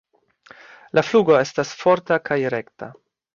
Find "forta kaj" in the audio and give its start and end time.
1.83-2.39